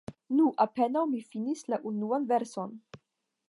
[0.37, 2.77] Nu, apenaŭ mi finis la unuan verson.